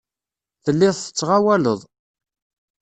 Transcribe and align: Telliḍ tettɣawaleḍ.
Telliḍ 0.63 0.95
tettɣawaleḍ. 0.97 1.79